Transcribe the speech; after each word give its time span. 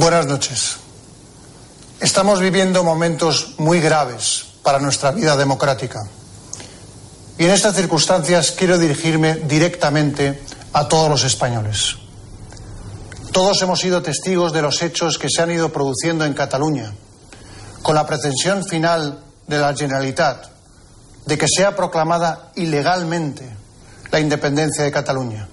Buenas 0.00 0.26
noches. 0.26 0.76
Estamos 2.00 2.40
viviendo 2.40 2.82
momentos 2.82 3.54
muy 3.58 3.80
graves 3.80 4.46
para 4.62 4.80
nuestra 4.80 5.12
vida 5.12 5.36
democrática. 5.36 6.02
Y 7.38 7.44
en 7.44 7.50
estas 7.50 7.76
circunstancias 7.76 8.50
quiero 8.50 8.78
dirigirme 8.78 9.34
directamente 9.34 10.40
a 10.72 10.88
todos 10.88 11.08
los 11.08 11.24
españoles. 11.24 11.96
Todos 13.32 13.60
hemos 13.62 13.80
sido 13.80 14.02
testigos 14.02 14.52
de 14.52 14.62
los 14.62 14.82
hechos 14.82 15.18
que 15.18 15.28
se 15.28 15.42
han 15.42 15.50
ido 15.50 15.72
produciendo 15.72 16.24
en 16.24 16.34
Cataluña, 16.34 16.92
con 17.82 17.94
la 17.94 18.06
pretensión 18.06 18.64
final 18.64 19.20
de 19.46 19.58
la 19.58 19.74
Generalitat 19.74 20.46
de 21.26 21.38
que 21.38 21.46
sea 21.48 21.76
proclamada 21.76 22.50
ilegalmente 22.56 23.48
la 24.10 24.20
independencia 24.20 24.84
de 24.84 24.90
Cataluña. 24.90 25.48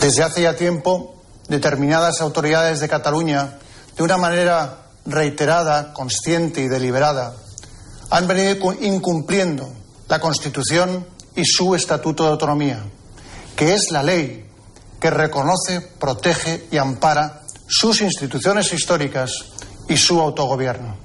Desde 0.00 0.22
hace 0.22 0.42
ya 0.42 0.54
tiempo 0.54 1.14
determinadas 1.48 2.20
autoridades 2.20 2.80
de 2.80 2.88
Cataluña, 2.88 3.58
de 3.96 4.02
una 4.02 4.18
manera 4.18 4.80
reiterada, 5.06 5.92
consciente 5.94 6.60
y 6.60 6.68
deliberada, 6.68 7.34
han 8.10 8.26
venido 8.26 8.74
incumpliendo 8.80 9.72
la 10.08 10.20
Constitución 10.20 11.06
y 11.36 11.44
su 11.44 11.74
Estatuto 11.74 12.24
de 12.24 12.30
Autonomía, 12.30 12.82
que 13.56 13.74
es 13.74 13.90
la 13.90 14.02
ley 14.02 14.46
que 15.00 15.10
reconoce, 15.10 15.80
protege 15.80 16.66
y 16.70 16.78
ampara 16.78 17.42
sus 17.66 18.00
instituciones 18.00 18.72
históricas 18.72 19.30
y 19.88 19.96
su 19.96 20.20
autogobierno. 20.20 20.96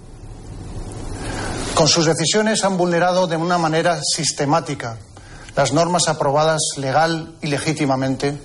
Con 1.73 1.87
sus 1.87 2.05
decisiones 2.05 2.63
han 2.63 2.77
vulnerado 2.77 3.27
de 3.27 3.37
una 3.37 3.57
manera 3.57 3.99
sistemática 4.01 4.97
las 5.55 5.73
normas 5.73 6.07
aprobadas 6.07 6.61
legal 6.77 7.35
y 7.41 7.47
legítimamente 7.47 8.39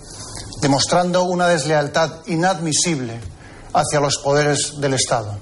demostrando 0.60 1.24
una 1.24 1.48
deslealtad 1.48 2.26
inadmisible 2.26 3.20
hacia 3.72 4.00
los 4.00 4.18
poderes 4.18 4.80
del 4.80 4.94
Estado. 4.94 5.38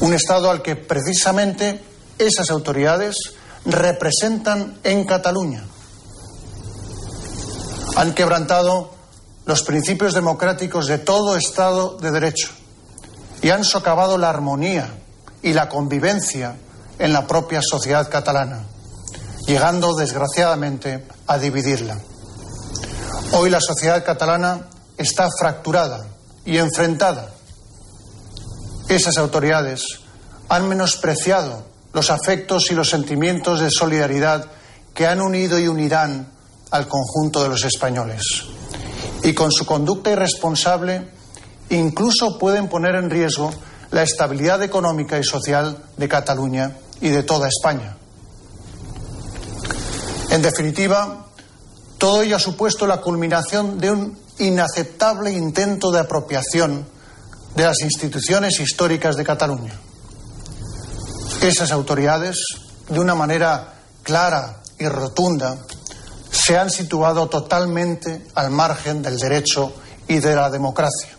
Un 0.00 0.14
Estado 0.14 0.50
al 0.50 0.62
que 0.62 0.76
precisamente 0.76 1.82
esas 2.18 2.50
autoridades 2.50 3.16
representan 3.64 4.78
en 4.82 5.04
Cataluña. 5.04 5.64
Han 7.96 8.14
quebrantado 8.14 8.90
los 9.44 9.62
principios 9.62 10.14
democráticos 10.14 10.86
de 10.86 10.98
todo 10.98 11.36
Estado 11.36 11.96
de 11.98 12.10
Derecho 12.10 12.50
y 13.42 13.50
han 13.50 13.64
socavado 13.64 14.18
la 14.18 14.30
armonía 14.30 14.88
y 15.42 15.52
la 15.52 15.68
convivencia 15.68 16.56
en 16.98 17.12
la 17.12 17.26
propia 17.26 17.60
sociedad 17.62 18.08
catalana, 18.08 18.64
llegando 19.46 19.94
desgraciadamente 19.94 21.04
a 21.26 21.38
dividirla. 21.38 21.98
Hoy 23.32 23.50
la 23.50 23.60
sociedad 23.60 24.04
catalana 24.04 24.68
está 24.96 25.26
fracturada 25.38 26.06
y 26.44 26.58
enfrentada. 26.58 27.30
Esas 28.88 29.16
autoridades 29.16 29.82
han 30.48 30.68
menospreciado 30.68 31.71
los 31.92 32.10
afectos 32.10 32.70
y 32.70 32.74
los 32.74 32.90
sentimientos 32.90 33.60
de 33.60 33.70
solidaridad 33.70 34.46
que 34.94 35.06
han 35.06 35.20
unido 35.20 35.58
y 35.58 35.68
unirán 35.68 36.28
al 36.70 36.88
conjunto 36.88 37.42
de 37.42 37.48
los 37.48 37.64
españoles. 37.64 38.44
Y 39.22 39.34
con 39.34 39.52
su 39.52 39.66
conducta 39.66 40.10
irresponsable 40.10 41.08
incluso 41.70 42.38
pueden 42.38 42.68
poner 42.68 42.94
en 42.96 43.10
riesgo 43.10 43.52
la 43.90 44.02
estabilidad 44.02 44.62
económica 44.62 45.18
y 45.18 45.24
social 45.24 45.84
de 45.96 46.08
Cataluña 46.08 46.76
y 47.00 47.08
de 47.08 47.22
toda 47.22 47.48
España. 47.48 47.96
En 50.30 50.40
definitiva, 50.40 51.26
todo 51.98 52.22
ello 52.22 52.36
ha 52.36 52.40
supuesto 52.40 52.86
la 52.86 53.00
culminación 53.00 53.78
de 53.78 53.90
un 53.90 54.18
inaceptable 54.38 55.30
intento 55.30 55.90
de 55.90 56.00
apropiación 56.00 56.86
de 57.54 57.64
las 57.64 57.80
instituciones 57.82 58.58
históricas 58.60 59.16
de 59.16 59.24
Cataluña. 59.24 59.74
Esas 61.42 61.72
autoridades, 61.72 62.36
de 62.88 63.00
una 63.00 63.16
manera 63.16 63.74
clara 64.04 64.62
y 64.78 64.86
rotunda, 64.86 65.58
se 66.30 66.56
han 66.56 66.70
situado 66.70 67.28
totalmente 67.28 68.28
al 68.36 68.50
margen 68.50 69.02
del 69.02 69.18
derecho 69.18 69.74
y 70.06 70.20
de 70.20 70.36
la 70.36 70.50
democracia. 70.50 71.10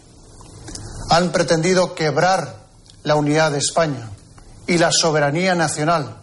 Han 1.09 1.33
pretendido 1.33 1.93
quebrar 1.93 2.55
la 3.03 3.15
unidad 3.15 3.51
de 3.51 3.57
España 3.57 4.11
y 4.65 4.77
la 4.77 4.93
soberanía 4.93 5.55
nacional, 5.55 6.15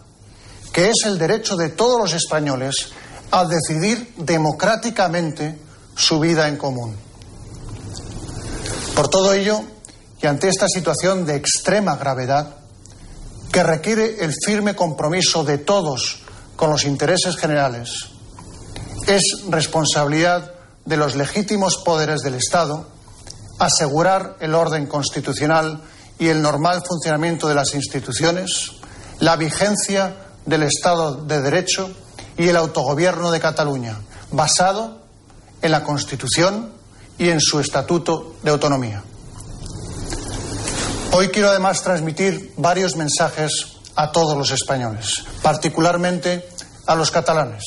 que 0.72 0.88
es 0.88 1.04
el 1.04 1.18
derecho 1.18 1.56
de 1.56 1.68
todos 1.68 2.00
los 2.00 2.14
españoles 2.14 2.92
a 3.30 3.44
decidir 3.44 4.14
democráticamente 4.16 5.58
su 5.94 6.18
vida 6.20 6.48
en 6.48 6.56
común. 6.56 6.96
Por 8.94 9.08
todo 9.08 9.34
ello, 9.34 9.60
y 10.22 10.26
ante 10.26 10.48
esta 10.48 10.68
situación 10.68 11.26
de 11.26 11.36
extrema 11.36 11.96
gravedad, 11.96 12.59
que 13.52 13.62
requiere 13.62 14.24
el 14.24 14.34
firme 14.44 14.74
compromiso 14.74 15.44
de 15.44 15.58
todos 15.58 16.20
con 16.56 16.70
los 16.70 16.84
intereses 16.84 17.36
generales, 17.36 18.06
es 19.06 19.44
responsabilidad 19.48 20.52
de 20.84 20.96
los 20.96 21.16
legítimos 21.16 21.78
poderes 21.84 22.20
del 22.20 22.34
Estado 22.34 22.86
asegurar 23.58 24.36
el 24.40 24.54
orden 24.54 24.86
constitucional 24.86 25.82
y 26.18 26.28
el 26.28 26.42
normal 26.42 26.82
funcionamiento 26.86 27.48
de 27.48 27.54
las 27.54 27.74
instituciones, 27.74 28.72
la 29.18 29.36
vigencia 29.36 30.16
del 30.46 30.62
Estado 30.62 31.14
de 31.14 31.40
Derecho 31.42 31.90
y 32.36 32.48
el 32.48 32.56
autogobierno 32.56 33.30
de 33.30 33.40
Cataluña, 33.40 33.98
basado 34.32 35.02
en 35.60 35.72
la 35.72 35.82
Constitución 35.82 36.72
y 37.18 37.28
en 37.28 37.40
su 37.40 37.60
Estatuto 37.60 38.36
de 38.42 38.50
Autonomía. 38.50 39.02
Hoy 41.12 41.28
quiero 41.28 41.50
además 41.50 41.82
transmitir 41.82 42.54
varios 42.56 42.94
mensajes 42.94 43.78
a 43.96 44.12
todos 44.12 44.36
los 44.36 44.52
españoles, 44.52 45.24
particularmente 45.42 46.48
a 46.86 46.94
los 46.94 47.10
catalanes, 47.10 47.64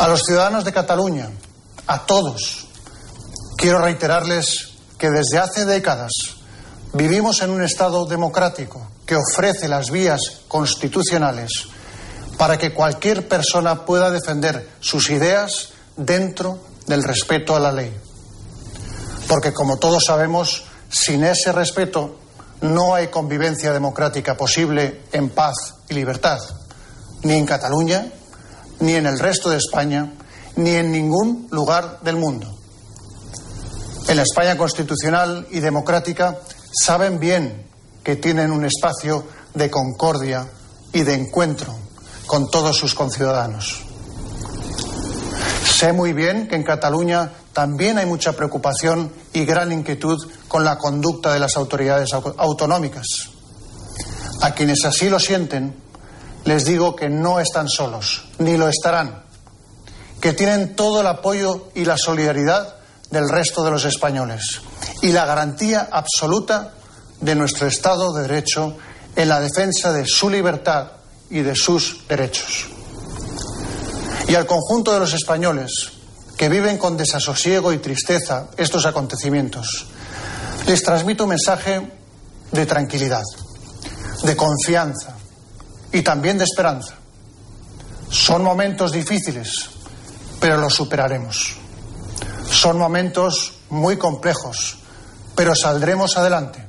a 0.00 0.08
los 0.08 0.22
ciudadanos 0.26 0.64
de 0.64 0.72
Cataluña, 0.72 1.30
a 1.86 2.04
todos. 2.04 2.66
Quiero 3.56 3.78
reiterarles 3.80 4.70
que 4.98 5.08
desde 5.08 5.38
hace 5.38 5.64
décadas 5.66 6.10
vivimos 6.94 7.42
en 7.42 7.50
un 7.50 7.62
Estado 7.62 8.06
democrático 8.06 8.90
que 9.06 9.14
ofrece 9.16 9.68
las 9.68 9.92
vías 9.92 10.20
constitucionales 10.48 11.68
para 12.36 12.58
que 12.58 12.74
cualquier 12.74 13.28
persona 13.28 13.84
pueda 13.84 14.10
defender 14.10 14.68
sus 14.80 15.10
ideas 15.10 15.68
dentro 15.96 16.58
del 16.86 17.04
respeto 17.04 17.54
a 17.54 17.60
la 17.60 17.70
ley. 17.70 17.96
Porque, 19.28 19.52
como 19.52 19.76
todos 19.76 20.04
sabemos, 20.06 20.64
sin 20.88 21.24
ese 21.24 21.52
respeto 21.52 22.18
no 22.60 22.94
hay 22.94 23.08
convivencia 23.08 23.72
democrática 23.72 24.36
posible 24.36 25.02
en 25.12 25.30
paz 25.30 25.74
y 25.88 25.94
libertad, 25.94 26.38
ni 27.22 27.34
en 27.34 27.46
Cataluña, 27.46 28.06
ni 28.80 28.94
en 28.94 29.06
el 29.06 29.18
resto 29.18 29.50
de 29.50 29.58
España, 29.58 30.12
ni 30.56 30.70
en 30.70 30.90
ningún 30.90 31.46
lugar 31.50 32.00
del 32.02 32.16
mundo. 32.16 32.58
En 34.08 34.16
la 34.16 34.22
España 34.22 34.56
constitucional 34.56 35.46
y 35.50 35.60
democrática 35.60 36.38
saben 36.72 37.20
bien 37.20 37.66
que 38.02 38.16
tienen 38.16 38.50
un 38.50 38.64
espacio 38.64 39.24
de 39.54 39.70
concordia 39.70 40.48
y 40.92 41.02
de 41.02 41.14
encuentro 41.14 41.74
con 42.26 42.50
todos 42.50 42.76
sus 42.76 42.94
conciudadanos. 42.94 43.84
Sé 45.64 45.92
muy 45.92 46.12
bien 46.12 46.48
que 46.48 46.56
en 46.56 46.64
Cataluña 46.64 47.32
también 47.52 47.98
hay 47.98 48.06
mucha 48.06 48.32
preocupación 48.32 49.12
y 49.32 49.44
gran 49.44 49.72
inquietud 49.72 50.30
con 50.46 50.64
la 50.64 50.78
conducta 50.78 51.32
de 51.32 51.40
las 51.40 51.56
autoridades 51.56 52.10
autonómicas. 52.12 53.06
A 54.40 54.52
quienes 54.52 54.84
así 54.84 55.08
lo 55.08 55.18
sienten, 55.18 55.74
les 56.44 56.64
digo 56.64 56.94
que 56.94 57.08
no 57.08 57.40
están 57.40 57.68
solos, 57.68 58.24
ni 58.38 58.56
lo 58.56 58.68
estarán, 58.68 59.24
que 60.20 60.32
tienen 60.32 60.76
todo 60.76 61.00
el 61.00 61.06
apoyo 61.06 61.68
y 61.74 61.84
la 61.84 61.96
solidaridad 61.96 62.76
del 63.10 63.28
resto 63.28 63.64
de 63.64 63.70
los 63.70 63.84
españoles 63.84 64.60
y 65.02 65.12
la 65.12 65.26
garantía 65.26 65.88
absoluta 65.90 66.74
de 67.20 67.34
nuestro 67.34 67.66
Estado 67.66 68.12
de 68.12 68.22
Derecho 68.22 68.76
en 69.16 69.28
la 69.28 69.40
defensa 69.40 69.92
de 69.92 70.06
su 70.06 70.30
libertad 70.30 70.92
y 71.30 71.40
de 71.40 71.56
sus 71.56 72.06
derechos. 72.06 72.68
Y 74.28 74.34
al 74.34 74.46
conjunto 74.46 74.92
de 74.92 75.00
los 75.00 75.14
españoles 75.14 75.92
que 76.38 76.48
viven 76.48 76.78
con 76.78 76.96
desasosiego 76.96 77.72
y 77.72 77.78
tristeza 77.78 78.46
estos 78.56 78.86
acontecimientos, 78.86 79.86
les 80.66 80.82
transmito 80.84 81.24
un 81.24 81.30
mensaje 81.30 81.90
de 82.52 82.64
tranquilidad, 82.64 83.24
de 84.22 84.36
confianza 84.36 85.16
y 85.92 86.02
también 86.02 86.38
de 86.38 86.44
esperanza. 86.44 86.94
Son 88.08 88.44
momentos 88.44 88.92
difíciles, 88.92 89.68
pero 90.40 90.56
lo 90.58 90.70
superaremos. 90.70 91.56
Son 92.48 92.78
momentos 92.78 93.54
muy 93.70 93.98
complejos, 93.98 94.78
pero 95.34 95.56
saldremos 95.56 96.16
adelante, 96.16 96.64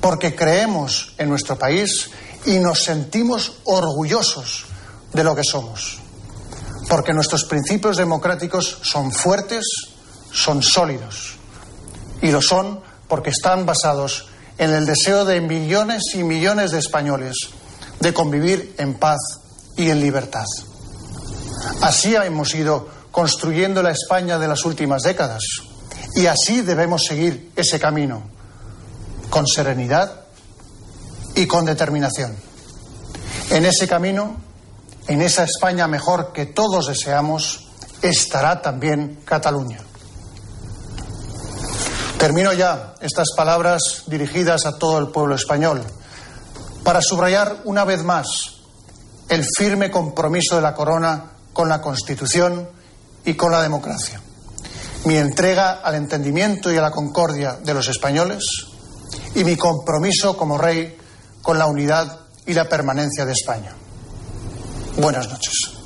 porque 0.00 0.36
creemos 0.36 1.14
en 1.16 1.30
nuestro 1.30 1.58
país 1.58 2.10
y 2.44 2.58
nos 2.58 2.82
sentimos 2.84 3.54
orgullosos 3.64 4.66
de 5.12 5.24
lo 5.24 5.34
que 5.34 5.42
somos, 5.42 5.98
porque 6.88 7.12
nuestros 7.12 7.44
principios 7.44 7.96
democráticos 7.96 8.78
son 8.82 9.12
fuertes, 9.12 9.64
son 10.32 10.62
sólidos, 10.62 11.36
y 12.22 12.30
lo 12.30 12.40
son 12.40 12.80
porque 13.08 13.30
están 13.30 13.66
basados 13.66 14.28
en 14.58 14.70
el 14.70 14.86
deseo 14.86 15.24
de 15.24 15.40
millones 15.40 16.02
y 16.14 16.24
millones 16.24 16.72
de 16.72 16.78
españoles 16.78 17.36
de 18.00 18.12
convivir 18.12 18.74
en 18.78 18.94
paz 18.94 19.18
y 19.76 19.90
en 19.90 20.00
libertad. 20.00 20.46
Así 21.80 22.14
hemos 22.14 22.54
ido 22.54 22.88
construyendo 23.10 23.82
la 23.82 23.90
España 23.90 24.38
de 24.38 24.48
las 24.48 24.64
últimas 24.64 25.02
décadas 25.02 25.42
y 26.14 26.26
así 26.26 26.62
debemos 26.62 27.04
seguir 27.04 27.52
ese 27.56 27.78
camino, 27.78 28.22
con 29.30 29.46
serenidad 29.46 30.24
y 31.34 31.46
con 31.46 31.64
determinación. 31.64 32.34
En 33.50 33.64
ese 33.64 33.86
camino, 33.86 34.36
en 35.08 35.22
esa 35.22 35.44
España 35.44 35.88
mejor 35.88 36.32
que 36.32 36.46
todos 36.46 36.86
deseamos, 36.86 37.68
estará 38.02 38.60
también 38.60 39.20
Cataluña. 39.24 39.80
Termino 42.18 42.52
ya 42.52 42.94
estas 43.00 43.28
palabras 43.36 44.04
dirigidas 44.06 44.66
a 44.66 44.76
todo 44.76 44.98
el 44.98 45.08
pueblo 45.08 45.34
español 45.34 45.82
para 46.84 47.00
subrayar 47.00 47.62
una 47.64 47.84
vez 47.84 48.02
más 48.04 48.26
el 49.28 49.44
firme 49.56 49.90
compromiso 49.90 50.56
de 50.56 50.62
la 50.62 50.74
Corona 50.74 51.32
con 51.52 51.68
la 51.68 51.80
Constitución 51.80 52.68
y 53.24 53.34
con 53.34 53.50
la 53.50 53.62
democracia. 53.62 54.20
Mi 55.04 55.16
entrega 55.16 55.80
al 55.82 55.94
entendimiento 55.94 56.72
y 56.72 56.76
a 56.76 56.82
la 56.82 56.90
concordia 56.90 57.54
de 57.54 57.72
los 57.72 57.88
españoles 57.88 58.44
y 59.34 59.44
mi 59.44 59.56
compromiso 59.56 60.36
como 60.36 60.58
rey 60.58 60.96
con 61.40 61.58
la 61.58 61.66
unidad 61.66 62.20
y 62.46 62.52
la 62.52 62.68
permanencia 62.68 63.24
de 63.24 63.32
España. 63.32 63.74
Buenas 64.98 65.28
noches. 65.28 65.77